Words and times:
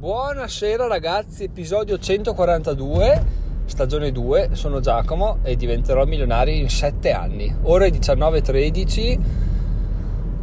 Buonasera 0.00 0.86
ragazzi, 0.86 1.44
episodio 1.44 1.98
142, 1.98 3.22
stagione 3.66 4.10
2, 4.10 4.48
sono 4.52 4.80
Giacomo 4.80 5.40
e 5.42 5.56
diventerò 5.56 6.06
milionario 6.06 6.54
in 6.54 6.70
7 6.70 7.12
anni. 7.12 7.54
Ore 7.64 7.90
19.13, 7.90 9.18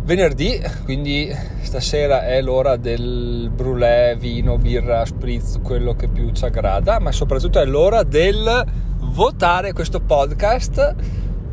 venerdì, 0.03 0.61
quindi 0.83 1.35
stasera 1.61 2.27
è 2.27 2.39
l'ora 2.43 2.75
del 2.75 3.49
brulè, 3.51 4.15
vino, 4.15 4.59
birra, 4.59 5.03
spritz, 5.05 5.59
quello 5.63 5.95
che 5.95 6.07
più 6.07 6.29
ci 6.33 6.45
aggrada, 6.45 6.99
ma 6.99 7.11
soprattutto 7.11 7.59
è 7.59 7.65
l'ora 7.65 8.03
del 8.03 8.63
votare 8.99 9.73
questo 9.73 10.01
podcast 10.01 10.95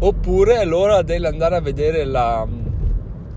oppure 0.01 0.57
è 0.57 0.67
l'ora 0.67 1.01
dell'andare 1.01 1.57
a 1.57 1.61
vedere 1.63 2.05
la 2.05 2.47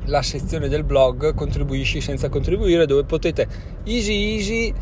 la 0.08 0.22
sezione 0.22 0.68
del 0.68 0.84
blog 0.84 1.34
contribuisci 1.34 2.02
senza 2.02 2.30
contribuire 2.30 2.86
dove 2.86 3.04
potete 3.04 3.48
easy 3.86 4.36
easy 4.36 4.74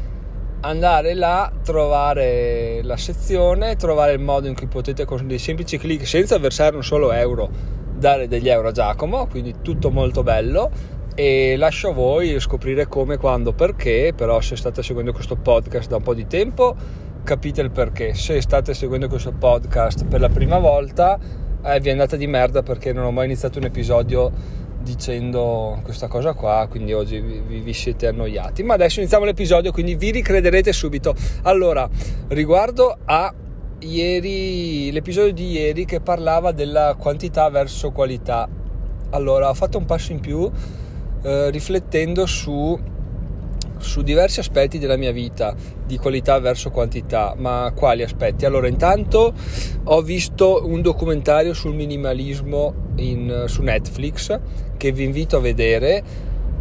andare 0.61 1.13
là, 1.13 1.51
trovare 1.63 2.81
la 2.83 2.97
sezione, 2.97 3.75
trovare 3.75 4.13
il 4.13 4.19
modo 4.19 4.47
in 4.47 4.55
cui 4.55 4.67
potete 4.67 5.05
con 5.05 5.27
dei 5.27 5.37
semplici 5.37 5.77
clic 5.77 6.07
senza 6.07 6.39
versare 6.39 6.75
un 6.75 6.83
solo 6.83 7.11
euro 7.11 7.49
dare 7.97 8.27
degli 8.27 8.49
euro 8.49 8.69
a 8.69 8.71
Giacomo, 8.71 9.27
quindi 9.27 9.55
tutto 9.61 9.91
molto 9.91 10.23
bello. 10.23 10.71
E 11.13 11.55
lascio 11.55 11.89
a 11.89 11.93
voi 11.93 12.37
scoprire 12.39 12.87
come, 12.87 13.17
quando, 13.17 13.53
perché, 13.53 14.11
però 14.13 14.41
se 14.41 14.57
state 14.57 14.83
seguendo 14.83 15.13
questo 15.13 15.37
podcast 15.37 15.87
da 15.87 15.97
un 15.97 16.03
po' 16.03 16.13
di 16.13 16.27
tempo 16.27 16.75
capite 17.23 17.61
il 17.61 17.71
perché, 17.71 18.13
se 18.13 18.41
state 18.41 18.73
seguendo 18.73 19.07
questo 19.07 19.31
podcast 19.31 20.05
per 20.05 20.19
la 20.19 20.29
prima 20.29 20.59
volta 20.59 21.17
eh, 21.63 21.79
vi 21.79 21.89
è 21.89 21.91
andata 21.91 22.15
di 22.15 22.27
merda 22.27 22.61
perché 22.61 22.93
non 22.93 23.05
ho 23.05 23.11
mai 23.11 23.25
iniziato 23.25 23.57
un 23.57 23.65
episodio 23.65 24.31
dicendo 24.85 25.79
questa 25.83 26.07
cosa 26.07 26.33
qua, 26.33 26.67
quindi 26.69 26.93
oggi 26.93 27.19
vi, 27.19 27.59
vi, 27.59 27.73
siete 27.73 28.05
annoiati. 28.05 28.61
Ma 28.61 28.75
adesso 28.75 28.99
iniziamo 28.99 29.25
l'episodio, 29.25 29.71
quindi 29.71 29.95
vi 29.95 30.11
ricrederete 30.11 30.71
subito. 30.71 31.15
Allora, 31.41 31.89
riguardo 32.29 32.95
a 33.03 33.33
ieri, 33.79 34.91
l'episodio 34.91 35.33
di 35.33 35.51
ieri 35.51 35.85
che 35.85 35.99
parlava 35.99 36.51
della 36.51 36.95
quantità 36.97 37.49
verso 37.49 37.91
qualità. 37.91 38.47
Allora, 39.09 39.49
ho 39.49 39.53
fatto 39.55 39.79
un 39.79 39.85
passo 39.85 40.11
in 40.11 40.19
più 40.19 40.49
eh, 41.23 41.49
riflettendo 41.49 42.27
su 42.27 42.93
su 43.77 44.01
diversi 44.01 44.39
aspetti 44.39 44.79
della 44.79 44.95
mia 44.95 45.11
vita, 45.11 45.53
di 45.85 45.97
qualità 45.97 46.39
verso 46.39 46.71
quantità, 46.71 47.35
ma 47.37 47.71
quali 47.75 48.03
aspetti? 48.03 48.45
Allora, 48.45 48.67
intanto 48.67 49.33
ho 49.83 50.01
visto 50.01 50.63
un 50.65 50.81
documentario 50.81 51.53
sul 51.53 51.75
minimalismo 51.75 52.84
in, 52.97 53.45
su 53.47 53.61
Netflix 53.61 54.39
che 54.77 54.91
vi 54.91 55.03
invito 55.03 55.37
a 55.37 55.39
vedere, 55.39 56.03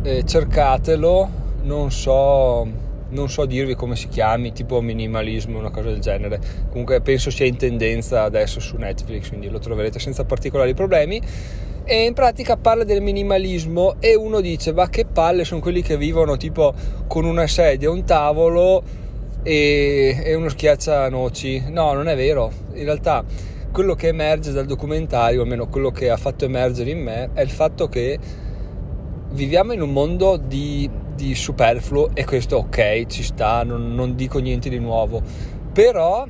eh, 0.02 0.24
cercatelo, 0.24 1.28
non 1.62 1.90
so, 1.90 2.66
non 3.08 3.28
so 3.28 3.44
dirvi 3.44 3.74
come 3.74 3.96
si 3.96 4.08
chiami, 4.08 4.52
tipo 4.52 4.80
minimalismo, 4.80 5.58
una 5.58 5.70
cosa 5.70 5.88
del 5.88 6.00
genere. 6.00 6.40
Comunque 6.68 7.00
penso 7.00 7.30
sia 7.30 7.46
in 7.46 7.56
tendenza 7.56 8.22
adesso 8.22 8.60
su 8.60 8.76
Netflix, 8.76 9.28
quindi 9.28 9.48
lo 9.48 9.58
troverete 9.58 9.98
senza 9.98 10.24
particolari 10.24 10.74
problemi. 10.74 11.20
E 11.86 12.04
in 12.04 12.14
pratica 12.14 12.56
parla 12.56 12.84
del 12.84 13.02
minimalismo 13.02 13.96
e 14.00 14.14
uno 14.14 14.40
dice 14.40 14.72
ma 14.72 14.88
che 14.88 15.04
palle 15.04 15.44
sono 15.44 15.60
quelli 15.60 15.82
che 15.82 15.98
vivono 15.98 16.38
tipo 16.38 16.72
con 17.06 17.26
una 17.26 17.46
sedia, 17.46 17.90
un 17.90 18.04
tavolo 18.04 18.82
e, 19.42 20.18
e 20.24 20.34
uno 20.34 20.48
schiaccianoci 20.48 21.64
no 21.68 21.92
non 21.92 22.08
è 22.08 22.16
vero. 22.16 22.50
In 22.72 22.84
realtà 22.84 23.22
quello 23.74 23.96
che 23.96 24.06
emerge 24.06 24.52
dal 24.52 24.66
documentario 24.66 25.42
almeno 25.42 25.66
quello 25.66 25.90
che 25.90 26.08
ha 26.08 26.16
fatto 26.16 26.44
emergere 26.44 26.90
in 26.90 27.02
me 27.02 27.30
è 27.32 27.40
il 27.40 27.50
fatto 27.50 27.88
che 27.88 28.20
viviamo 29.30 29.72
in 29.72 29.82
un 29.82 29.90
mondo 29.90 30.36
di, 30.36 30.88
di 31.16 31.34
superfluo 31.34 32.10
e 32.14 32.24
questo 32.24 32.58
ok 32.58 33.06
ci 33.06 33.24
sta 33.24 33.64
non, 33.64 33.92
non 33.92 34.14
dico 34.14 34.38
niente 34.38 34.68
di 34.68 34.78
nuovo. 34.78 35.20
Però 35.72 36.24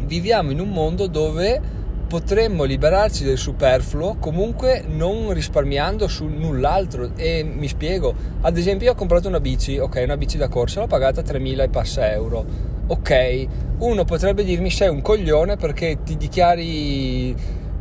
viviamo 0.00 0.50
in 0.50 0.60
un 0.60 0.68
mondo 0.68 1.06
dove 1.06 1.58
potremmo 2.06 2.64
liberarci 2.64 3.24
del 3.24 3.38
superfluo 3.38 4.16
comunque 4.16 4.84
non 4.86 5.32
risparmiando 5.32 6.06
su 6.06 6.26
null'altro. 6.26 7.12
E 7.16 7.44
mi 7.44 7.66
spiego 7.66 8.14
ad 8.42 8.58
esempio 8.58 8.88
io 8.88 8.92
ho 8.92 8.94
comprato 8.94 9.26
una 9.26 9.40
bici 9.40 9.78
ok 9.78 10.02
una 10.04 10.18
bici 10.18 10.36
da 10.36 10.48
corsa 10.48 10.80
l'ho 10.80 10.86
pagata 10.86 11.22
3.000 11.22 11.62
e 11.62 11.68
passa 11.70 12.12
euro 12.12 12.77
ok 12.88 13.46
uno 13.78 14.04
potrebbe 14.04 14.44
dirmi 14.44 14.70
sei 14.70 14.88
un 14.88 15.00
coglione 15.00 15.56
perché 15.56 15.98
ti 16.04 16.16
dichiari 16.16 17.34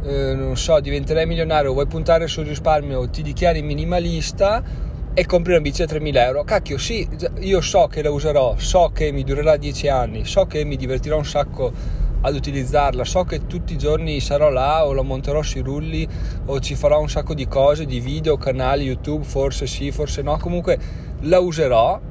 eh, 0.03 0.33
non 0.33 0.55
so 0.55 0.79
diventerai 0.79 1.25
milionario 1.25 1.73
vuoi 1.73 1.87
puntare 1.87 2.27
sul 2.27 2.45
risparmio 2.45 3.09
ti 3.09 3.21
dichiari 3.21 3.61
minimalista 3.61 4.63
e 5.13 5.25
compri 5.25 5.53
una 5.53 5.61
bici 5.61 5.81
a 5.81 5.85
3.000 5.85 6.15
euro 6.17 6.43
cacchio 6.43 6.77
sì 6.77 7.07
io 7.39 7.61
so 7.61 7.87
che 7.87 8.03
la 8.03 8.11
userò 8.11 8.55
so 8.57 8.91
che 8.93 9.11
mi 9.11 9.23
durerà 9.23 9.57
10 9.57 9.87
anni 9.87 10.25
so 10.25 10.45
che 10.45 10.63
mi 10.63 10.75
divertirò 10.75 11.17
un 11.17 11.25
sacco 11.25 12.05
ad 12.21 12.35
utilizzarla. 12.35 13.03
So 13.03 13.23
che 13.23 13.45
tutti 13.47 13.73
i 13.73 13.77
giorni 13.77 14.19
sarò 14.19 14.49
là 14.49 14.85
o 14.85 14.93
la 14.93 15.01
monterò 15.01 15.41
sui 15.41 15.61
rulli 15.61 16.07
o 16.45 16.59
ci 16.59 16.75
farò 16.75 16.99
un 16.99 17.09
sacco 17.09 17.33
di 17.33 17.47
cose, 17.47 17.85
di 17.85 17.99
video, 17.99 18.37
canali 18.37 18.85
YouTube, 18.85 19.23
forse 19.23 19.67
sì, 19.67 19.91
forse 19.91 20.21
no. 20.21 20.37
Comunque 20.37 20.77
la 21.21 21.39
userò. 21.39 22.06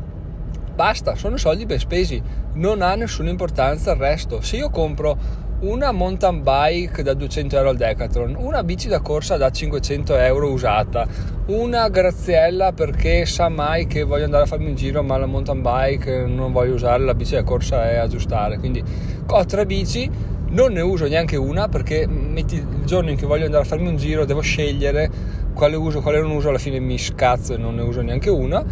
Basta, 0.77 1.15
sono 1.15 1.39
soldi 1.39 1.65
ben 1.65 1.79
spesi, 1.79 2.23
non 2.57 2.83
ha 2.83 2.95
nessuna 2.97 3.31
importanza 3.31 3.93
il 3.93 3.97
resto. 3.97 4.43
Se 4.43 4.57
io 4.57 4.69
compro 4.69 5.17
una 5.61 5.91
mountain 5.91 6.43
bike 6.43 7.03
da 7.03 7.15
200 7.15 7.57
euro 7.57 7.71
al 7.71 7.77
Decathlon, 7.77 8.37
una 8.39 8.63
bici 8.63 8.87
da 8.87 9.01
corsa 9.01 9.39
da 9.39 9.51
500 9.51 10.19
euro 10.19 10.51
usata, 10.51 11.07
una 11.47 11.89
graziella 11.89 12.75
perché 12.75 13.25
sa 13.25 13.49
mai 13.49 13.87
che 13.87 14.03
voglio 14.03 14.27
andare 14.27 14.43
a 14.43 14.47
farmi 14.47 14.67
un 14.67 14.75
giro 14.75 15.03
ma 15.03 15.17
la 15.17 15.25
mountain 15.25 15.63
bike 15.63 16.27
non 16.27 16.53
voglio 16.53 16.75
usare, 16.75 17.03
la 17.05 17.15
bici 17.15 17.33
da 17.37 17.43
corsa 17.43 17.89
è 17.89 17.97
aggiustare, 17.97 18.59
quindi 18.59 18.85
ho 19.29 19.45
tre 19.47 19.65
bici, 19.65 20.11
non 20.49 20.73
ne 20.73 20.83
uso 20.83 21.09
neanche 21.09 21.37
una 21.37 21.69
perché 21.69 22.07
metti 22.07 22.57
il 22.57 22.85
giorno 22.85 23.09
in 23.09 23.17
cui 23.17 23.27
voglio 23.27 23.47
andare 23.47 23.65
a 23.65 23.67
farmi 23.67 23.89
un 23.89 23.97
giro 23.97 24.27
devo 24.27 24.43
scegliere 24.43 25.11
quale 25.55 25.75
uso, 25.75 26.03
quale 26.03 26.21
non 26.21 26.33
uso, 26.33 26.51
alla 26.51 26.59
fine 26.59 26.79
mi 26.81 26.99
scazzo 26.99 27.55
e 27.55 27.57
non 27.57 27.77
ne 27.77 27.83
uso 27.83 28.03
neanche 28.03 28.29
una. 28.29 28.63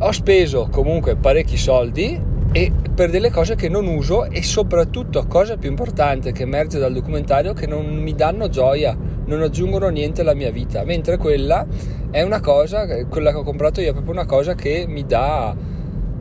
Ho 0.00 0.12
speso 0.12 0.68
comunque 0.70 1.16
parecchi 1.16 1.56
soldi 1.56 2.22
e 2.52 2.72
per 2.94 3.10
delle 3.10 3.30
cose 3.30 3.56
che 3.56 3.68
non 3.68 3.88
uso 3.88 4.26
e 4.26 4.44
soprattutto 4.44 5.26
cosa 5.26 5.56
più 5.56 5.68
importante 5.68 6.30
che 6.30 6.44
emerge 6.44 6.78
dal 6.78 6.92
documentario 6.92 7.52
che 7.52 7.66
non 7.66 7.84
mi 7.96 8.14
danno 8.14 8.48
gioia, 8.48 8.96
non 9.24 9.42
aggiungono 9.42 9.88
niente 9.88 10.20
alla 10.20 10.34
mia 10.34 10.52
vita, 10.52 10.84
mentre 10.84 11.16
quella 11.16 11.66
è 12.12 12.22
una 12.22 12.38
cosa, 12.38 12.86
quella 13.06 13.32
che 13.32 13.38
ho 13.38 13.42
comprato 13.42 13.80
io 13.80 13.88
è 13.88 13.92
proprio 13.92 14.12
una 14.12 14.24
cosa 14.24 14.54
che 14.54 14.84
mi 14.86 15.04
dà, 15.04 15.56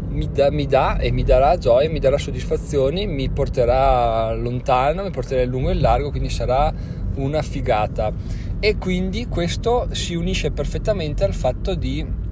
mi 0.10 0.28
dà, 0.32 0.50
mi 0.50 0.66
dà 0.66 0.98
e 0.98 1.12
mi 1.12 1.24
darà 1.24 1.56
gioia, 1.58 1.88
mi 1.88 2.00
darà 2.00 2.18
soddisfazioni, 2.18 3.06
mi 3.06 3.30
porterà 3.30 4.34
lontano, 4.34 5.04
mi 5.04 5.12
porterà 5.12 5.44
in 5.44 5.52
lungo 5.52 5.70
e 5.70 5.74
in 5.74 5.82
largo, 5.82 6.10
quindi 6.10 6.30
sarà 6.30 6.74
una 7.18 7.44
figata. 7.44 8.12
E 8.60 8.78
quindi 8.80 9.28
questo 9.28 9.90
si 9.92 10.16
unisce 10.16 10.50
perfettamente 10.50 11.24
al 11.24 11.36
fatto 11.36 11.76
di... 11.76 12.26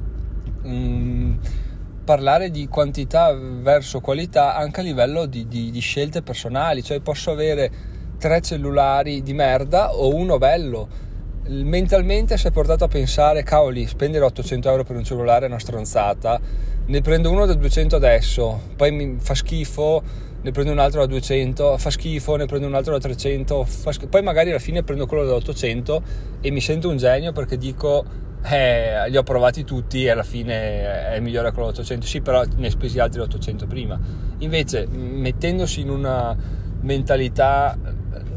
Um, 0.65 1.39
parlare 2.05 2.51
di 2.51 2.67
quantità 2.67 3.33
verso 3.33 3.99
qualità 3.99 4.55
anche 4.55 4.79
a 4.79 4.83
livello 4.83 5.25
di, 5.25 5.47
di, 5.47 5.71
di 5.71 5.79
scelte 5.79 6.21
personali, 6.21 6.83
cioè 6.83 7.01
posso 7.01 7.31
avere 7.31 7.71
tre 8.17 8.39
cellulari 8.41 9.21
di 9.21 9.33
merda 9.33 9.93
o 9.93 10.15
uno 10.15 10.37
bello. 10.37 10.87
Mentalmente 11.47 12.37
si 12.37 12.47
è 12.47 12.51
portato 12.51 12.85
a 12.85 12.87
pensare, 12.87 13.43
cavoli, 13.43 13.85
spendere 13.85 14.23
800 14.25 14.69
euro 14.69 14.83
per 14.83 14.95
un 14.95 15.03
cellulare 15.03 15.45
è 15.45 15.47
una 15.47 15.59
stronzata, 15.59 16.39
ne 16.85 17.01
prendo 17.01 17.29
uno 17.29 17.45
da 17.45 17.53
200 17.53 17.95
adesso, 17.95 18.61
poi 18.75 18.91
mi 18.91 19.17
fa 19.19 19.35
schifo, 19.35 20.01
ne 20.41 20.51
prendo 20.51 20.71
un 20.71 20.79
altro 20.79 21.01
da 21.01 21.07
200, 21.07 21.77
fa 21.77 21.89
schifo, 21.89 22.35
ne 22.35 22.45
prendo 22.45 22.67
un 22.67 22.75
altro 22.75 22.93
da 22.93 22.99
300, 22.99 23.67
poi 24.09 24.21
magari 24.23 24.49
alla 24.49 24.59
fine 24.59 24.83
prendo 24.83 25.05
quello 25.05 25.25
da 25.25 25.33
800 25.35 26.03
e 26.41 26.51
mi 26.51 26.61
sento 26.61 26.89
un 26.89 26.97
genio 26.97 27.31
perché 27.31 27.57
dico 27.57 28.23
eh, 28.47 29.09
li 29.09 29.17
ho 29.17 29.23
provati 29.23 29.63
tutti 29.63 30.05
e 30.05 30.11
alla 30.11 30.23
fine 30.23 31.13
è 31.13 31.19
migliore 31.19 31.51
quello 31.51 31.69
800 31.69 32.05
sì 32.05 32.21
però 32.21 32.43
ne 32.55 32.65
hai 32.65 32.71
spesi 32.71 32.99
altri 32.99 33.21
800 33.21 33.65
prima 33.65 33.99
invece 34.39 34.87
mettendosi 34.87 35.81
in 35.81 35.89
una 35.89 36.35
mentalità 36.81 37.77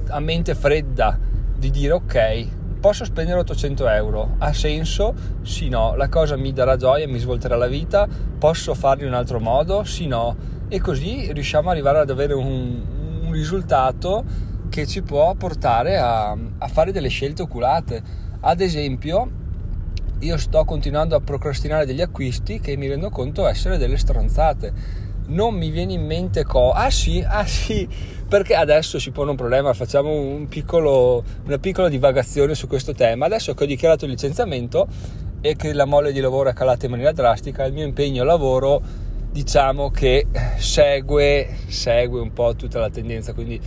a 0.08 0.20
mente 0.20 0.54
fredda 0.54 1.18
di 1.56 1.70
dire 1.70 1.92
ok 1.92 2.46
posso 2.80 3.04
spendere 3.04 3.40
800 3.40 3.88
euro 3.88 4.34
ha 4.38 4.52
senso? 4.52 5.14
sì 5.42 5.68
no 5.68 5.94
la 5.94 6.08
cosa 6.08 6.36
mi 6.36 6.52
darà 6.52 6.76
gioia 6.76 7.06
mi 7.06 7.18
svolterà 7.18 7.56
la 7.56 7.66
vita 7.66 8.08
posso 8.38 8.74
farlo 8.74 9.02
in 9.02 9.08
un 9.08 9.14
altro 9.14 9.40
modo? 9.40 9.84
sì 9.84 10.06
no 10.06 10.36
e 10.68 10.80
così 10.80 11.32
riusciamo 11.32 11.68
ad 11.68 11.74
arrivare 11.74 11.98
ad 11.98 12.10
avere 12.10 12.32
un, 12.32 12.82
un 13.24 13.32
risultato 13.32 14.24
che 14.70 14.86
ci 14.86 15.02
può 15.02 15.34
portare 15.34 15.98
a, 15.98 16.30
a 16.30 16.68
fare 16.68 16.92
delle 16.92 17.08
scelte 17.08 17.42
oculate 17.42 18.02
ad 18.40 18.60
esempio 18.60 19.37
io 20.20 20.36
sto 20.36 20.64
continuando 20.64 21.14
a 21.14 21.20
procrastinare 21.20 21.86
degli 21.86 22.00
acquisti 22.00 22.60
che 22.60 22.76
mi 22.76 22.88
rendo 22.88 23.10
conto 23.10 23.46
essere 23.46 23.78
delle 23.78 23.96
stronzate. 23.96 24.72
Non 25.26 25.54
mi 25.54 25.70
viene 25.70 25.92
in 25.92 26.04
mente 26.04 26.44
co. 26.44 26.72
Ah 26.72 26.90
sì, 26.90 27.24
ah 27.26 27.46
sì, 27.46 27.86
perché 28.26 28.54
adesso 28.54 28.98
si 28.98 29.10
pone 29.10 29.30
un 29.30 29.36
problema, 29.36 29.72
facciamo 29.74 30.10
un 30.10 30.48
piccolo, 30.48 31.22
una 31.44 31.58
piccola 31.58 31.88
divagazione 31.88 32.54
su 32.54 32.66
questo 32.66 32.94
tema. 32.94 33.26
Adesso 33.26 33.54
che 33.54 33.64
ho 33.64 33.66
dichiarato 33.66 34.06
il 34.06 34.12
licenziamento 34.12 34.86
e 35.40 35.54
che 35.54 35.72
la 35.72 35.84
mole 35.84 36.12
di 36.12 36.20
lavoro 36.20 36.48
è 36.48 36.52
calata 36.52 36.86
in 36.86 36.90
maniera 36.90 37.12
drastica, 37.12 37.64
il 37.64 37.72
mio 37.72 37.84
impegno 37.84 38.24
lavoro 38.24 38.82
diciamo 39.30 39.90
che 39.90 40.26
segue, 40.56 41.48
segue 41.68 42.18
un 42.18 42.32
po' 42.32 42.56
tutta 42.56 42.80
la 42.80 42.90
tendenza, 42.90 43.34
quindi 43.34 43.60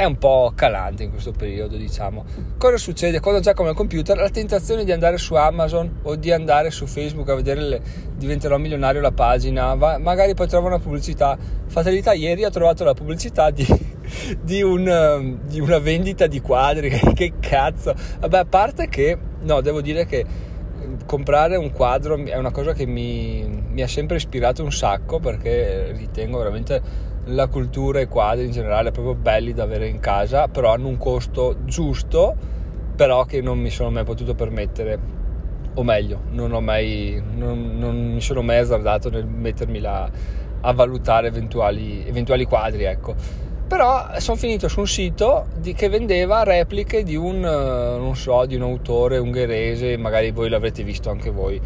è 0.00 0.04
un 0.04 0.16
po' 0.16 0.50
calante 0.54 1.02
in 1.02 1.10
questo 1.10 1.30
periodo, 1.30 1.76
diciamo. 1.76 2.24
Cosa 2.56 2.78
succede 2.78 3.20
quando 3.20 3.42
già 3.42 3.52
come 3.52 3.68
al 3.68 3.74
computer? 3.74 4.16
La 4.16 4.30
tentazione 4.30 4.82
di 4.82 4.92
andare 4.92 5.18
su 5.18 5.34
Amazon 5.34 5.98
o 6.04 6.16
di 6.16 6.32
andare 6.32 6.70
su 6.70 6.86
Facebook 6.86 7.28
a 7.28 7.34
vedere 7.34 7.60
le, 7.60 7.82
diventerò 8.16 8.56
milionario 8.56 9.02
la 9.02 9.12
pagina, 9.12 9.74
va, 9.74 9.98
magari 9.98 10.32
poi 10.32 10.48
trovo 10.48 10.68
una 10.68 10.78
pubblicità. 10.78 11.36
Fatalità, 11.66 12.14
ieri 12.14 12.44
ho 12.44 12.48
trovato 12.48 12.82
la 12.82 12.94
pubblicità 12.94 13.50
di, 13.50 13.66
di, 14.40 14.62
un, 14.62 15.38
di 15.44 15.60
una 15.60 15.78
vendita 15.78 16.26
di 16.26 16.40
quadri, 16.40 16.88
che 17.12 17.34
cazzo. 17.38 17.94
Vabbè, 18.20 18.38
a 18.38 18.46
parte 18.46 18.88
che, 18.88 19.18
no, 19.42 19.60
devo 19.60 19.82
dire 19.82 20.06
che 20.06 20.24
comprare 21.04 21.56
un 21.56 21.72
quadro 21.72 22.16
è 22.24 22.38
una 22.38 22.52
cosa 22.52 22.72
che 22.72 22.86
mi, 22.86 23.64
mi 23.70 23.82
ha 23.82 23.88
sempre 23.88 24.16
ispirato 24.16 24.64
un 24.64 24.72
sacco 24.72 25.18
perché 25.18 25.92
ritengo 25.92 26.38
veramente 26.38 27.08
la 27.26 27.46
cultura 27.48 28.00
e 28.00 28.02
i 28.02 28.08
quadri 28.08 28.46
in 28.46 28.50
generale 28.50 28.90
proprio 28.90 29.14
belli 29.14 29.52
da 29.52 29.62
avere 29.62 29.86
in 29.86 30.00
casa, 30.00 30.48
però 30.48 30.72
hanno 30.72 30.88
un 30.88 30.96
costo 30.96 31.56
giusto, 31.64 32.34
però 32.96 33.24
che 33.24 33.40
non 33.40 33.58
mi 33.58 33.70
sono 33.70 33.90
mai 33.90 34.04
potuto 34.04 34.34
permettere. 34.34 35.18
O 35.74 35.82
meglio, 35.82 36.22
non, 36.30 36.52
mai, 36.64 37.22
non, 37.36 37.78
non 37.78 38.14
mi 38.14 38.20
sono 38.20 38.42
mai 38.42 38.58
azzardato 38.58 39.08
nel 39.10 39.26
mettermi 39.26 39.78
là 39.78 40.10
a 40.62 40.72
valutare 40.72 41.28
eventuali, 41.28 42.06
eventuali 42.06 42.44
quadri, 42.44 42.84
ecco. 42.84 43.14
Però 43.68 44.08
sono 44.18 44.36
finito 44.36 44.66
su 44.66 44.80
un 44.80 44.88
sito 44.88 45.46
di, 45.56 45.74
che 45.74 45.88
vendeva 45.88 46.42
repliche 46.42 47.04
di 47.04 47.14
un, 47.14 47.38
non 47.38 48.16
so, 48.16 48.44
di 48.46 48.56
un 48.56 48.62
autore 48.62 49.18
ungherese, 49.18 49.96
magari 49.96 50.32
voi 50.32 50.48
l'avrete 50.48 50.82
visto 50.82 51.08
anche 51.08 51.30
voi 51.30 51.60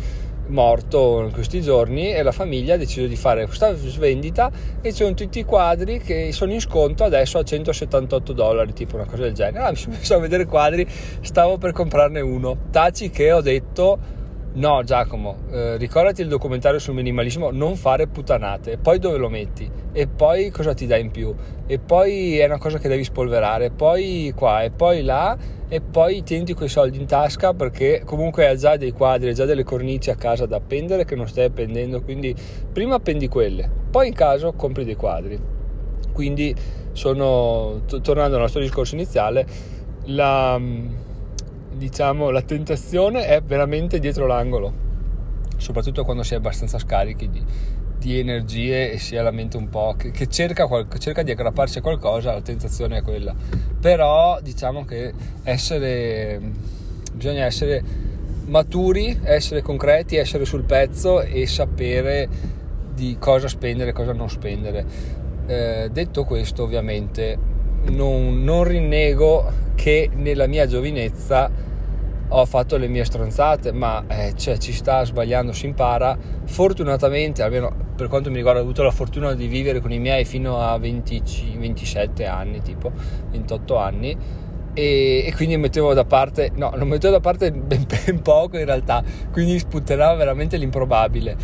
morto 0.49 1.23
in 1.23 1.33
questi 1.33 1.61
giorni 1.61 2.13
e 2.13 2.23
la 2.23 2.33
famiglia 2.33 2.75
ha 2.75 2.77
deciso 2.77 3.07
di 3.07 3.17
fare 3.17 3.47
questa 3.47 3.75
svendita 3.75 4.51
e 4.81 4.91
ci 4.91 5.03
sono 5.03 5.15
tutti 5.15 5.39
i 5.39 5.45
quadri 5.45 5.99
che 5.99 6.33
sono 6.33 6.53
in 6.53 6.61
sconto 6.61 7.05
adesso 7.05 7.39
a 7.39 7.43
178 7.43 8.33
dollari 8.33 8.73
tipo 8.73 8.97
una 8.97 9.07
cosa 9.07 9.23
del 9.23 9.33
genere. 9.33 9.59
Allora 9.59 9.71
mi 9.73 9.77
sono 9.77 9.97
messo 9.97 10.15
a 10.15 10.19
vedere 10.19 10.45
quadri 10.47 10.87
stavo 11.21 11.59
per 11.59 11.73
comprarne 11.73 12.21
uno. 12.21 12.57
Taci 12.71 13.11
che 13.11 13.33
ho 13.33 13.41
detto 13.41 14.23
No, 14.57 14.85
Giacomo, 14.85 15.39
eh, 15.51 15.77
ricordati 15.79 16.23
il 16.23 16.29
documentario 16.29 16.79
sul 16.79 16.95
minimalismo, 16.95 17.51
non 17.51 17.75
fare 17.75 18.07
puttanate. 18.07 18.79
Poi 18.79 19.01
dove 19.01 19.17
lo 19.17 19.29
metti? 19.29 19.69
E 19.93 20.07
poi 20.07 20.51
cosa 20.51 20.75
ti 20.75 20.87
dà 20.87 20.97
in 20.97 21.11
più? 21.11 21.35
E 21.67 21.81
poi 21.81 22.39
è 22.39 22.45
una 22.45 22.59
cosa 22.59 22.79
che 22.79 22.87
devi 22.87 23.03
spolverare. 23.03 23.71
Poi 23.71 24.33
qua 24.37 24.63
e 24.63 24.71
poi 24.71 25.03
là. 25.03 25.37
E 25.67 25.81
poi 25.81 26.23
tienti 26.23 26.55
quei 26.55 26.69
soldi 26.69 26.99
in 26.99 27.07
tasca 27.07 27.53
perché 27.53 28.03
comunque 28.05 28.47
hai 28.47 28.57
già 28.57 28.77
dei 28.77 28.93
quadri, 28.93 29.29
hai 29.29 29.35
già 29.35 29.45
delle 29.45 29.65
cornici 29.65 30.11
a 30.11 30.15
casa 30.15 30.47
da 30.47 30.57
appendere 30.57 31.05
che 31.05 31.17
non 31.17 31.27
stai 31.27 31.47
appendendo. 31.47 32.01
Quindi 32.01 32.33
prima 32.73 32.95
appendi 32.95 33.27
quelle, 33.27 33.69
poi 33.91 34.07
in 34.07 34.15
caso 34.15 34.53
compri 34.53 34.85
dei 34.85 34.95
quadri. 34.95 35.37
Quindi 36.13 36.55
sono, 36.93 37.83
t- 37.89 38.01
tornando 38.01 38.37
al 38.37 38.43
nostro 38.43 38.61
discorso 38.61 38.95
iniziale, 38.95 39.45
la 40.05 40.61
diciamo, 41.77 42.31
la 42.31 42.43
tentazione 42.43 43.27
è 43.27 43.43
veramente 43.43 43.99
dietro 43.99 44.27
l'angolo, 44.27 44.73
soprattutto 45.57 46.05
quando 46.05 46.23
si 46.23 46.35
è 46.35 46.37
abbastanza 46.37 46.79
scarichi 46.79 47.29
di, 47.29 47.43
di 47.99 48.19
energie 48.19 48.93
e 48.93 48.99
si 48.99 49.17
ha 49.17 49.23
la 49.23 49.31
mente 49.31 49.57
un 49.57 49.69
po' 49.69 49.95
che, 49.97 50.11
che 50.11 50.27
cerca, 50.27 50.69
cerca, 50.99 51.23
di 51.23 51.31
aggrapparsi 51.31 51.79
a 51.79 51.81
qualcosa, 51.83 52.33
la 52.33 52.43
tentazione 52.43 52.99
è 52.99 53.03
quella. 53.03 53.35
Però 53.81 54.41
diciamo 54.41 54.85
che 54.85 55.13
essere, 55.43 56.41
bisogna 57.13 57.45
essere 57.45 57.83
maturi, 58.47 59.19
essere 59.23 59.63
concreti, 59.63 60.17
essere 60.17 60.45
sul 60.45 60.65
pezzo 60.65 61.23
e 61.23 61.47
sapere 61.47 62.29
di 62.95 63.17
cosa 63.19 63.49
spendere 63.49 63.91
e 63.91 63.93
cosa 63.93 64.13
non 64.13 64.29
spendere. 64.29 64.85
Eh, 65.47 65.89
detto 65.93 66.25
questo, 66.25 66.63
ovviamente, 66.63 67.53
non, 67.91 68.43
non 68.43 68.65
rinnego 68.65 69.63
che 69.75 70.11
nella 70.15 70.47
mia 70.47 70.67
giovinezza 70.67 71.51
ho 72.29 72.47
fatto 72.47 72.77
le 72.77 72.89
mie 72.89 73.05
stronzate, 73.05 73.73
ma 73.73 74.05
eh, 74.09 74.33
cioè, 74.37 74.57
ci 74.59 74.73
sta 74.73 75.05
sbagliando, 75.05 75.53
si 75.53 75.67
impara. 75.67 76.17
Fortunatamente, 76.45 77.43
almeno 77.43 77.73
per 77.95 78.09
quanto 78.09 78.31
mi 78.31 78.37
riguarda, 78.37 78.61
ho 78.61 78.63
avuto 78.63 78.83
la 78.83 78.91
fortuna 78.91 79.35
di 79.35 79.47
vivere 79.47 79.81
con 79.81 79.93
i 79.93 79.99
miei 79.99 80.25
fino 80.25 80.59
a 80.61 80.77
20, 80.79 81.57
27 81.59 82.27
anni, 82.27 82.61
tipo 82.61 82.91
28 83.31 83.77
anni. 83.77 84.17
E, 84.73 85.25
e, 85.27 85.33
quindi 85.37 85.57
mettevo 85.57 85.95
da 85.95 86.05
parte, 86.05 86.51
no, 86.57 86.73
lo 86.75 86.85
mettevo 86.85 87.13
da 87.13 87.21
parte 87.21 87.53
ben, 87.53 87.87
ben 87.87 88.21
poco 88.23 88.59
in 88.59 88.65
realtà, 88.65 89.05
quindi 89.31 89.59
spuntava 89.59 90.15
veramente 90.15 90.57
l'improbabile. 90.57 91.37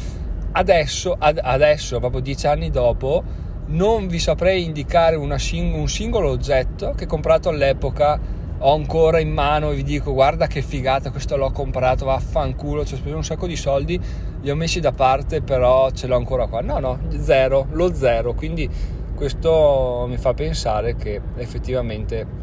Adesso, 0.53 1.15
ad, 1.17 1.39
adesso, 1.41 2.01
proprio 2.01 2.21
dieci 2.21 2.49
anni 2.49 2.71
dopo, 2.71 3.23
non 3.71 4.07
vi 4.07 4.19
saprei 4.19 4.65
indicare 4.65 5.19
sing- 5.39 5.75
un 5.75 5.89
singolo 5.89 6.31
oggetto 6.31 6.93
che 6.97 7.07
comprato 7.07 7.49
all'epoca 7.49 8.39
ho 8.63 8.75
ancora 8.75 9.21
in 9.21 9.31
mano 9.31 9.71
e 9.71 9.77
vi 9.77 9.83
dico 9.83 10.13
guarda 10.13 10.47
che 10.47 10.61
figata 10.61 11.11
questo 11.11 11.37
l'ho 11.37 11.51
comprato 11.51 12.05
vaffanculo 12.05 12.85
ci 12.85 12.95
ho 12.95 12.97
speso 12.99 13.17
un 13.17 13.25
sacco 13.25 13.47
di 13.47 13.57
soldi 13.57 14.01
li 14.43 14.51
ho 14.51 14.55
messi 14.55 14.81
da 14.81 14.93
parte 14.93 15.43
però 15.43 15.91
ce 15.91 16.07
l'ho 16.07 16.17
ancora 16.17 16.47
qua. 16.47 16.61
No 16.61 16.79
no 16.79 16.99
zero 17.19 17.67
lo 17.73 17.93
zero. 17.95 18.35
Quindi 18.35 18.69
questo 19.15 20.07
mi 20.09 20.17
fa 20.17 20.33
pensare 20.35 20.97
che 20.97 21.21
effettivamente 21.37 22.39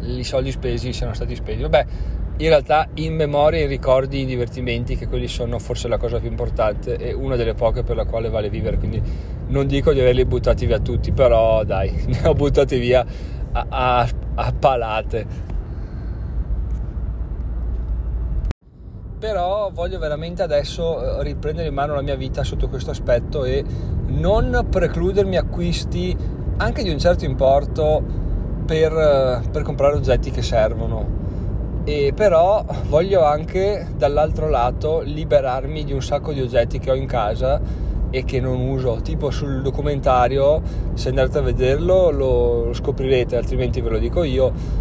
i 0.00 0.24
soldi 0.24 0.50
spesi 0.50 0.92
siano 0.92 1.14
stati 1.14 1.34
spesi. 1.34 1.62
Vabbè 1.62 1.86
in 2.40 2.48
realtà 2.48 2.88
in 2.94 3.14
memoria, 3.14 3.60
in 3.60 3.68
ricordi, 3.68 4.22
in 4.22 4.26
divertimenti, 4.26 4.96
che 4.96 5.06
quelli 5.06 5.28
sono 5.28 5.58
forse 5.58 5.88
la 5.88 5.98
cosa 5.98 6.18
più 6.18 6.28
importante 6.28 6.96
e 6.96 7.12
una 7.12 7.36
delle 7.36 7.52
poche 7.52 7.82
per 7.82 7.96
la 7.96 8.06
quale 8.06 8.30
vale 8.30 8.48
vivere. 8.48 8.78
Quindi 8.78 9.02
non 9.48 9.66
dico 9.66 9.92
di 9.92 10.00
averli 10.00 10.24
buttati 10.24 10.64
via 10.64 10.78
tutti, 10.78 11.12
però 11.12 11.64
dai, 11.64 11.92
ne 12.08 12.26
ho 12.26 12.32
buttati 12.32 12.78
via 12.78 13.04
a, 13.52 13.66
a, 13.68 14.08
a 14.36 14.52
palate. 14.58 15.48
Però 19.18 19.70
voglio 19.70 19.98
veramente 19.98 20.42
adesso 20.42 21.18
eh, 21.20 21.22
riprendere 21.22 21.68
in 21.68 21.74
mano 21.74 21.94
la 21.94 22.00
mia 22.00 22.16
vita 22.16 22.42
sotto 22.42 22.68
questo 22.68 22.90
aspetto 22.90 23.44
e 23.44 23.62
non 24.06 24.66
precludermi 24.70 25.36
acquisti 25.36 26.16
anche 26.56 26.82
di 26.82 26.88
un 26.88 26.98
certo 26.98 27.26
importo 27.26 28.02
per, 28.64 28.92
eh, 28.92 29.42
per 29.50 29.60
comprare 29.60 29.96
oggetti 29.96 30.30
che 30.30 30.40
servono 30.40 31.20
e 31.90 32.12
però 32.14 32.64
voglio 32.88 33.24
anche 33.24 33.88
dall'altro 33.96 34.48
lato 34.48 35.00
liberarmi 35.00 35.82
di 35.82 35.92
un 35.92 36.00
sacco 36.00 36.32
di 36.32 36.40
oggetti 36.40 36.78
che 36.78 36.92
ho 36.92 36.94
in 36.94 37.06
casa 37.06 37.60
e 38.10 38.24
che 38.24 38.38
non 38.38 38.60
uso. 38.60 39.00
Tipo 39.02 39.32
sul 39.32 39.60
documentario 39.60 40.62
se 40.94 41.08
andate 41.08 41.38
a 41.38 41.40
vederlo 41.40 42.10
lo 42.10 42.70
scoprirete 42.72 43.36
altrimenti 43.36 43.80
ve 43.80 43.88
lo 43.88 43.98
dico 43.98 44.22
io. 44.22 44.78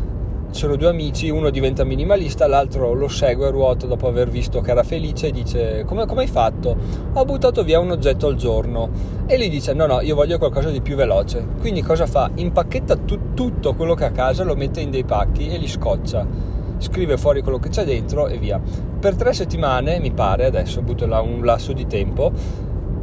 Sono 0.52 0.76
due 0.76 0.88
amici 0.88 1.32
uno 1.32 1.50
diventa 1.50 1.84
minimalista 1.84 2.46
l'altro 2.46 2.94
lo 2.94 3.08
segue 3.08 3.48
a 3.48 3.50
ruota 3.50 3.88
dopo 3.88 4.08
aver 4.08 4.30
visto 4.30 4.62
che 4.62 4.70
era 4.70 4.84
felice 4.84 5.28
e 5.28 5.32
dice 5.32 5.84
come, 5.86 6.06
come 6.06 6.22
hai 6.22 6.28
fatto? 6.28 6.76
ho 7.14 7.26
buttato 7.26 7.64
via 7.64 7.80
un 7.80 7.90
oggetto 7.90 8.28
al 8.28 8.36
giorno. 8.36 8.90
E 9.26 9.36
lui 9.36 9.50
dice 9.50 9.74
no 9.74 9.88
no 9.88 10.02
io 10.02 10.14
voglio 10.14 10.38
qualcosa 10.38 10.70
di 10.70 10.82
più 10.82 10.96
veloce. 10.96 11.44
Quindi 11.60 11.82
cosa 11.82 12.06
fa? 12.06 12.30
impacchetta 12.36 12.98
tu, 12.98 13.34
tutto 13.34 13.74
quello 13.74 13.96
che 13.96 14.04
ha 14.04 14.10
a 14.10 14.12
casa 14.12 14.44
lo 14.44 14.56
mette 14.56 14.80
in 14.80 14.92
dei 14.92 15.04
pacchi 15.04 15.48
e 15.48 15.58
li 15.58 15.68
scoccia 15.68 16.59
scrive 16.80 17.18
fuori 17.18 17.42
quello 17.42 17.60
che 17.60 17.70
c'è 17.70 17.86
dentro 17.86 18.28
e 18.28 18.38
via. 18.38 18.60
Per 19.00 19.16
tre 19.16 19.34
settimane, 19.34 20.00
mi 20.00 20.12
pare, 20.12 20.46
adesso 20.46 20.82
butto 20.82 21.06
là 21.06 21.22
un 21.22 21.44
lasso 21.44 21.74
di 21.74 21.86
tempo, 21.86 22.32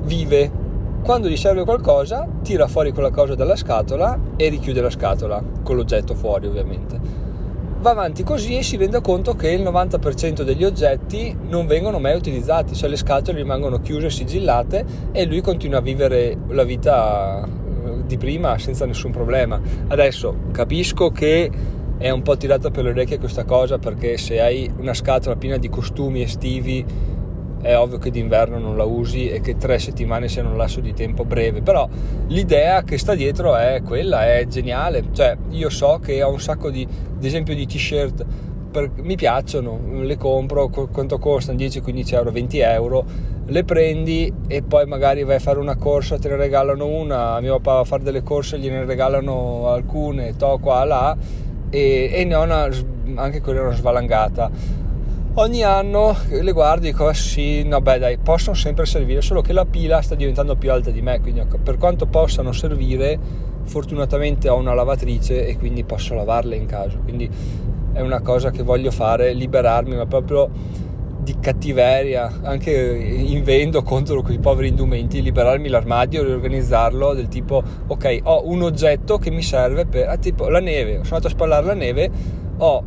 vive. 0.02 0.64
Quando 1.02 1.28
gli 1.28 1.36
serve 1.36 1.64
qualcosa, 1.64 2.26
tira 2.42 2.66
fuori 2.66 2.92
quella 2.92 3.10
cosa 3.10 3.36
dalla 3.36 3.54
scatola 3.54 4.18
e 4.36 4.48
richiude 4.48 4.80
la 4.80 4.90
scatola, 4.90 5.42
con 5.62 5.76
l'oggetto 5.76 6.14
fuori 6.14 6.48
ovviamente. 6.48 7.24
Va 7.78 7.90
avanti 7.90 8.24
così 8.24 8.56
e 8.56 8.62
si 8.62 8.76
rende 8.76 9.00
conto 9.00 9.34
che 9.34 9.50
il 9.50 9.62
90% 9.62 10.42
degli 10.42 10.64
oggetti 10.64 11.36
non 11.48 11.66
vengono 11.66 12.00
mai 12.00 12.16
utilizzati, 12.16 12.74
cioè 12.74 12.88
le 12.88 12.96
scatole 12.96 13.36
rimangono 13.36 13.80
chiuse, 13.80 14.10
sigillate 14.10 14.84
e 15.12 15.24
lui 15.26 15.40
continua 15.40 15.78
a 15.78 15.82
vivere 15.82 16.36
la 16.48 16.64
vita 16.64 17.44
eh, 17.44 18.04
di 18.04 18.16
prima 18.16 18.58
senza 18.58 18.86
nessun 18.86 19.12
problema. 19.12 19.60
Adesso 19.86 20.34
capisco 20.50 21.10
che 21.10 21.48
è 21.98 22.10
un 22.10 22.22
po' 22.22 22.36
tirata 22.36 22.70
per 22.70 22.84
le 22.84 22.90
orecchie 22.90 23.18
questa 23.18 23.44
cosa 23.44 23.78
perché 23.78 24.18
se 24.18 24.40
hai 24.40 24.70
una 24.78 24.94
scatola 24.94 25.36
piena 25.36 25.56
di 25.56 25.68
costumi 25.68 26.22
estivi 26.22 26.84
è 27.62 27.76
ovvio 27.76 27.98
che 27.98 28.10
d'inverno 28.10 28.58
non 28.58 28.76
la 28.76 28.84
usi 28.84 29.28
e 29.28 29.40
che 29.40 29.56
tre 29.56 29.78
settimane 29.78 30.28
siano 30.28 30.50
un 30.50 30.56
lasso 30.56 30.80
di 30.80 30.92
tempo 30.92 31.24
breve. 31.24 31.62
Però 31.62 31.88
l'idea 32.28 32.82
che 32.82 32.96
sta 32.96 33.14
dietro 33.14 33.56
è 33.56 33.82
quella 33.84 34.26
è 34.26 34.46
geniale. 34.46 35.04
Cioè 35.10 35.36
io 35.50 35.68
so 35.68 35.98
che 36.00 36.22
ho 36.22 36.30
un 36.30 36.40
sacco 36.40 36.70
di 36.70 36.86
ad 36.86 37.24
esempio 37.24 37.54
di 37.54 37.66
t-shirt 37.66 38.24
per, 38.70 38.90
mi 38.96 39.16
piacciono 39.16 39.80
le 40.02 40.16
compro 40.16 40.68
quanto 40.68 41.18
costano? 41.18 41.56
10 41.56 41.80
15 41.80 42.14
euro 42.14 42.30
20 42.30 42.58
euro 42.58 43.04
le 43.46 43.64
prendi 43.64 44.30
e 44.48 44.62
poi 44.62 44.84
magari 44.86 45.24
vai 45.24 45.36
a 45.36 45.38
fare 45.38 45.58
una 45.58 45.76
corsa 45.76 46.18
te 46.18 46.28
ne 46.28 46.36
regalano 46.36 46.84
una 46.84 47.40
mio 47.40 47.54
papà 47.58 47.72
va 47.74 47.80
a 47.80 47.84
fare 47.84 48.02
delle 48.02 48.22
corse 48.22 48.58
gliene 48.58 48.84
regalano 48.84 49.68
alcune 49.68 50.36
to 50.36 50.58
qua 50.60 50.84
là 50.84 51.16
e, 51.70 52.10
e 52.12 52.24
ne 52.24 52.34
ho 52.34 52.42
una, 52.42 52.68
anche 53.16 53.40
quella 53.40 53.62
una 53.62 53.74
svalangata. 53.74 54.50
Ogni 55.38 55.62
anno 55.62 56.16
le 56.28 56.52
guardi 56.52 56.88
e 56.88 56.90
dico 56.92 57.06
ah, 57.06 57.12
sì, 57.12 57.62
no 57.62 57.82
beh 57.82 57.98
dai, 57.98 58.16
possono 58.16 58.56
sempre 58.56 58.86
servire, 58.86 59.20
solo 59.20 59.42
che 59.42 59.52
la 59.52 59.66
pila 59.66 60.00
sta 60.00 60.14
diventando 60.14 60.56
più 60.56 60.72
alta 60.72 60.90
di 60.90 61.02
me, 61.02 61.20
quindi 61.20 61.42
per 61.62 61.76
quanto 61.76 62.06
possano 62.06 62.52
servire, 62.52 63.18
fortunatamente 63.64 64.48
ho 64.48 64.56
una 64.56 64.72
lavatrice 64.72 65.46
e 65.46 65.58
quindi 65.58 65.84
posso 65.84 66.14
lavarle 66.14 66.56
in 66.56 66.64
casa, 66.64 66.96
quindi 66.96 67.28
è 67.92 68.00
una 68.00 68.20
cosa 68.20 68.50
che 68.50 68.62
voglio 68.62 68.90
fare, 68.90 69.34
liberarmi, 69.34 69.94
ma 69.94 70.06
proprio 70.06 70.48
di 71.26 71.40
cattiveria, 71.40 72.38
anche 72.42 72.70
invendo 72.70 73.82
contro 73.82 74.22
quei 74.22 74.38
poveri 74.38 74.68
indumenti, 74.68 75.20
liberarmi 75.20 75.68
l'armadio, 75.68 76.22
riorganizzarlo 76.22 77.14
del 77.14 77.26
tipo 77.26 77.60
ok, 77.84 78.20
ho 78.22 78.48
un 78.48 78.62
oggetto 78.62 79.18
che 79.18 79.32
mi 79.32 79.42
serve 79.42 79.86
per, 79.86 80.08
ah, 80.08 80.18
tipo 80.18 80.48
la 80.48 80.60
neve, 80.60 81.00
sono 81.02 81.16
andato 81.16 81.26
a 81.26 81.30
spallare 81.30 81.66
la 81.66 81.74
neve, 81.74 82.10
ho 82.58 82.84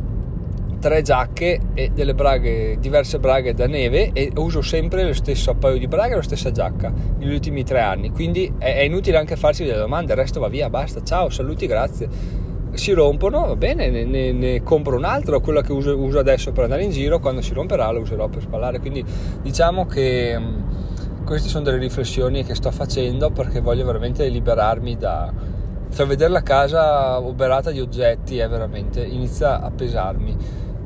tre 0.80 1.02
giacche 1.02 1.60
e 1.74 1.90
delle 1.90 2.14
braghe, 2.14 2.78
diverse 2.80 3.18
braghe 3.18 3.52
da 3.52 3.66
neve 3.66 4.12
e 4.14 4.32
uso 4.36 4.62
sempre 4.62 5.04
lo 5.04 5.12
stesso 5.12 5.52
paio 5.56 5.76
di 5.76 5.86
braghe 5.86 6.14
e 6.14 6.16
la 6.16 6.22
stessa 6.22 6.50
giacca 6.50 6.90
negli 7.18 7.34
ultimi 7.34 7.62
tre 7.62 7.80
anni. 7.80 8.10
Quindi 8.10 8.50
è, 8.56 8.76
è 8.76 8.80
inutile 8.80 9.18
anche 9.18 9.36
farsi 9.36 9.64
delle 9.64 9.76
domande, 9.76 10.12
il 10.12 10.18
resto 10.18 10.40
va 10.40 10.48
via, 10.48 10.70
basta, 10.70 11.02
ciao, 11.02 11.28
saluti, 11.28 11.66
grazie. 11.66 12.48
Si 12.72 12.92
rompono, 12.92 13.46
va 13.46 13.56
bene, 13.56 13.90
ne, 13.90 14.04
ne, 14.04 14.32
ne 14.32 14.62
compro 14.62 14.96
un 14.96 15.04
altro, 15.04 15.40
quella 15.40 15.60
che 15.60 15.72
uso, 15.72 15.96
uso, 15.98 16.18
adesso 16.18 16.52
per 16.52 16.64
andare 16.64 16.84
in 16.84 16.90
giro, 16.90 17.18
quando 17.18 17.40
si 17.40 17.52
romperà 17.52 17.90
lo 17.90 18.00
userò 18.00 18.28
per 18.28 18.42
spallare. 18.42 18.78
Quindi 18.78 19.04
diciamo 19.42 19.86
che 19.86 20.38
mh, 20.38 21.24
queste 21.24 21.48
sono 21.48 21.64
delle 21.64 21.78
riflessioni 21.78 22.44
che 22.44 22.54
sto 22.54 22.70
facendo 22.70 23.30
perché 23.30 23.60
voglio 23.60 23.84
veramente 23.84 24.26
liberarmi 24.28 24.96
da, 24.96 25.32
cioè 25.92 26.06
vedere 26.06 26.30
la 26.30 26.42
casa 26.42 27.20
oberata 27.20 27.70
di 27.70 27.80
oggetti 27.80 28.38
è 28.38 28.48
veramente 28.48 29.04
inizia 29.04 29.60
a 29.60 29.70
pesarmi 29.70 30.36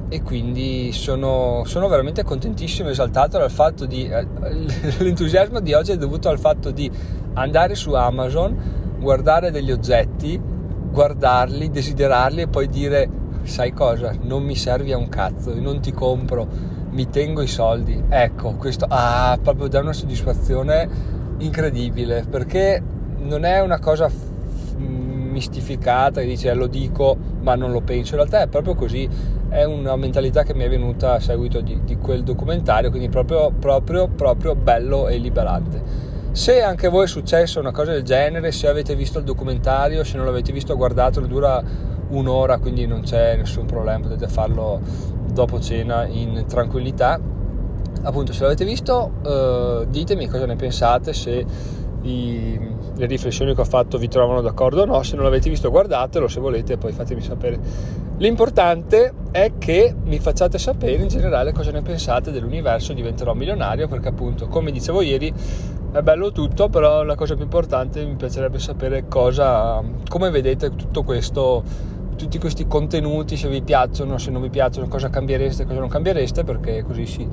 e 0.09 0.23
quindi 0.23 0.93
sono, 0.93 1.63
sono, 1.65 1.89
veramente 1.89 2.23
contentissimo 2.23 2.89
esaltato 2.89 3.39
dal 3.39 3.51
fatto 3.51 3.87
di 3.87 4.07
eh, 4.07 4.27
l'entusiasmo 4.99 5.61
di 5.61 5.73
oggi 5.73 5.93
è 5.93 5.97
dovuto 5.97 6.29
al 6.29 6.39
fatto 6.39 6.71
di 6.71 6.91
andare 7.35 7.75
su 7.75 7.93
Amazon 7.95 8.83
guardare 8.99 9.51
degli 9.51 9.73
oggetti 9.73 10.41
guardarli, 10.95 11.71
desiderarli 11.71 12.43
e 12.43 12.47
poi 12.47 12.69
dire 12.69 13.11
sai 13.43 13.73
cosa, 13.73 14.15
non 14.23 14.45
mi 14.45 14.55
servi 14.55 14.93
a 14.93 14.97
un 14.97 15.09
cazzo, 15.09 15.53
non 15.61 15.81
ti 15.81 15.93
compro 15.93 16.73
mi 16.95 17.11
tengo 17.11 17.43
i 17.43 17.49
soldi. 17.49 18.05
Ecco, 18.09 18.53
questo 18.53 18.87
ah, 18.89 19.37
proprio 19.43 19.67
dà 19.67 19.81
una 19.81 19.93
soddisfazione 19.93 20.89
incredibile 21.39 22.25
perché 22.31 22.81
non 23.19 23.45
è 23.45 23.61
una 23.61 23.81
cosa 23.81 24.09
mistificata 24.79 26.21
che 26.21 26.29
dice 26.29 26.55
lo 26.55 26.69
dico 26.69 27.17
ma 27.41 27.57
non 27.57 27.73
lo 27.73 27.81
penso, 27.81 28.13
in 28.15 28.21
realtà 28.21 28.43
è 28.43 28.47
proprio 28.47 28.77
così, 28.77 29.09
è 29.49 29.65
una 29.65 29.97
mentalità 29.97 30.45
che 30.45 30.55
mi 30.55 30.63
è 30.63 30.69
venuta 30.69 31.15
a 31.15 31.21
seguito 31.21 31.61
di, 31.61 31.81
di 31.85 31.97
quel 31.97 32.23
documentario, 32.23 32.91
quindi 32.91 33.09
proprio, 33.09 33.51
proprio, 33.51 34.07
proprio 34.07 34.55
bello 34.55 35.09
e 35.09 35.19
liberante. 35.19 36.04
Se 36.35 36.61
anche 36.61 36.89
a 36.89 36.91
voi 36.91 37.05
è 37.05 37.07
successo 37.07 37.61
una 37.61 37.71
cosa 37.71 37.93
del 37.93 38.03
genere, 38.03 38.51
se 38.51 38.67
avete 38.67 38.97
visto 38.97 39.21
il 39.21 39.25
documentario, 39.25 40.03
se 40.03 40.17
non 40.17 40.27
l'avete 40.27 40.51
visto 40.51 40.75
guardatelo, 40.75 41.29
dura 41.29 41.63
un'ora, 42.09 42.59
quindi 42.59 42.89
non 42.89 43.03
c'è 43.03 43.37
nessun 43.37 43.67
problema, 43.67 44.01
potete 44.01 44.27
farlo 44.27 44.81
dopo 45.33 45.61
cena 45.61 46.05
in 46.07 46.45
tranquillità. 46.49 47.21
Appunto, 48.03 48.33
se 48.33 48.43
l'avete 48.43 48.65
visto, 48.65 49.13
eh, 49.25 49.87
ditemi 49.89 50.27
cosa 50.27 50.45
ne 50.47 50.57
pensate, 50.57 51.13
se 51.13 51.47
i, 52.03 52.59
le 52.97 53.07
riflessioni 53.07 53.55
che 53.55 53.61
ho 53.61 53.65
fatto 53.65 53.97
vi 53.97 54.09
trovano 54.09 54.41
d'accordo 54.41 54.83
o 54.83 54.87
no, 54.87 55.05
se 55.05 55.15
non 55.15 55.23
l'avete 55.23 55.49
visto 55.49 55.71
guardatelo, 55.71 56.27
se 56.27 56.41
volete 56.41 56.77
poi 56.79 56.91
fatemi 56.91 57.21
sapere. 57.21 57.61
L'importante 58.17 59.13
è 59.31 59.53
che 59.57 59.95
mi 60.03 60.19
facciate 60.19 60.59
sapere 60.59 61.01
in 61.01 61.09
generale 61.09 61.53
cosa 61.53 61.71
ne 61.71 61.83
pensate 61.83 62.33
dell'universo 62.33 62.93
diventerò 62.93 63.35
milionario 63.35 63.89
perché 63.89 64.09
appunto 64.09 64.47
come 64.47 64.71
dicevo 64.71 65.01
ieri 65.01 65.33
è 65.99 66.03
bello 66.03 66.33
tutto 66.33 66.69
però 66.69 67.05
la 67.05 67.15
cosa 67.15 67.35
più 67.35 67.45
importante 67.45 68.05
mi 68.05 68.17
piacerebbe 68.17 68.59
sapere 68.59 69.07
cosa 69.07 69.81
come 70.09 70.31
vedete 70.31 70.75
tutto 70.75 71.05
questo 71.05 71.63
tutti 72.17 72.39
questi 72.39 72.67
contenuti 72.67 73.37
se 73.37 73.49
vi 73.49 73.63
piacciono 73.63 74.19
se 74.19 74.33
non 74.33 74.43
vi 74.43 74.51
piacciono 74.51 74.89
cosa 74.89 75.09
cambiereste 75.09 75.65
cosa 75.65 75.79
non 75.79 75.89
cambiereste 75.89 76.43
perché 76.43 76.83
così 76.83 77.07
si, 77.07 77.29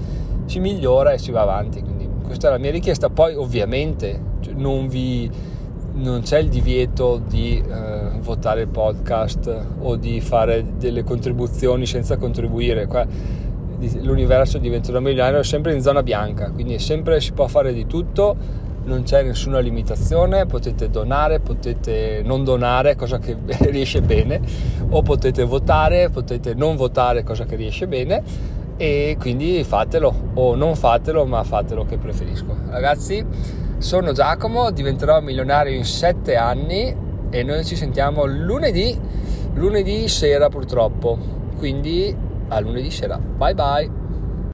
si 0.46 0.60
migliora 0.60 1.12
e 1.12 1.18
si 1.18 1.32
va 1.32 1.42
avanti 1.42 1.82
quindi 1.82 2.08
questa 2.24 2.50
è 2.50 2.52
la 2.52 2.60
mia 2.60 2.70
richiesta 2.70 3.10
poi 3.10 3.34
ovviamente 3.34 4.22
cioè, 4.42 4.54
non 4.54 4.88
vi 4.88 5.30
non 5.94 6.22
c'è 6.22 6.38
il 6.38 6.50
divieto 6.50 7.20
di 7.28 7.58
eh, 7.58 8.20
votare 8.20 8.62
il 8.62 8.68
podcast 8.68 9.66
o 9.80 9.96
di 9.96 10.22
fare 10.22 10.78
delle 10.78 11.04
contribuzioni 11.04 11.86
senza 11.86 12.16
contribuire. 12.16 12.88
Qua 12.88 13.06
l'universo 14.02 14.58
diventa 14.58 14.98
milionario 15.00 15.40
è 15.40 15.44
sempre 15.44 15.74
in 15.74 15.82
zona 15.82 16.04
bianca, 16.04 16.52
quindi 16.52 16.78
sempre 16.80 17.20
si 17.22 17.32
può 17.32 17.48
fare 17.48 17.74
di 17.74 17.88
tutto, 17.88 18.36
non 18.84 19.04
c'è 19.04 19.24
nessuna 19.24 19.60
limitazione, 19.60 20.46
potete 20.46 20.90
donare, 20.90 21.40
potete 21.40 22.22
non 22.24 22.44
donare, 22.44 22.96
cosa 22.96 23.20
che 23.20 23.38
riesce 23.70 24.02
bene, 24.02 24.42
o 24.90 25.02
potete 25.02 25.44
votare, 25.44 26.10
potete 26.10 26.54
non 26.54 26.76
votare, 26.76 27.24
cosa 27.24 27.46
che 27.46 27.56
riesce 27.56 27.88
bene 27.88 28.60
e 28.82 29.16
quindi 29.20 29.64
fatelo 29.64 30.32
o 30.34 30.56
non 30.56 30.76
fatelo, 30.76 31.26
ma 31.26 31.44
fatelo 31.44 31.86
che 31.86 31.98
preferisco. 31.98 32.56
Ragazzi, 32.68 33.24
sono 33.78 34.12
Giacomo, 34.12 34.72
diventerò 34.72 35.22
milionario 35.22 35.76
in 35.76 35.86
7 35.86 36.36
anni 36.36 36.96
e 37.30 37.44
noi 37.44 37.64
ci 37.64 37.76
sentiamo 37.76 38.26
lunedì, 38.26 39.00
lunedì 39.54 40.08
sera 40.08 40.50
purtroppo. 40.50 41.18
Quindi 41.58 42.16
a 42.52 42.60
lunedì 42.60 42.92
sera. 42.92 43.18
Bye 43.18 43.54
bye. 43.56 44.01